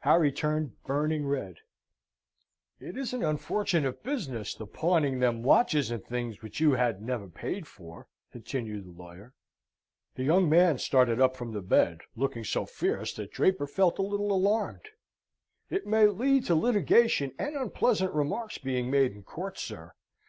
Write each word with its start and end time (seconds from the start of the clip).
Harry 0.00 0.32
turned 0.32 0.72
burning 0.82 1.24
red. 1.24 1.58
"It 2.80 2.96
is 2.98 3.14
an 3.14 3.22
unfortunate 3.22 4.02
business, 4.02 4.52
the 4.52 4.66
pawning 4.66 5.20
them 5.20 5.44
watches 5.44 5.92
and 5.92 6.04
things 6.04 6.42
which 6.42 6.58
you 6.58 6.72
had 6.72 7.00
never 7.00 7.28
paid 7.28 7.64
for," 7.64 8.08
continued 8.32 8.86
the 8.86 9.00
lawyer. 9.00 9.34
The 10.16 10.24
young 10.24 10.48
man 10.50 10.78
started 10.78 11.20
up 11.20 11.36
from 11.36 11.52
the 11.52 11.62
bed, 11.62 12.00
looking 12.16 12.42
so 12.42 12.66
fierce 12.66 13.14
that 13.14 13.30
Draper 13.30 13.68
felt 13.68 14.00
a 14.00 14.02
little 14.02 14.32
alarmed. 14.32 14.88
"It 15.70 15.86
may 15.86 16.08
lead 16.08 16.46
to 16.46 16.56
litigation 16.56 17.32
and 17.38 17.54
unpleasant 17.54 18.12
remarks 18.12 18.58
being 18.58 18.90
made, 18.90 19.12
in 19.12 19.22
court, 19.22 19.58
sir. 19.58 19.92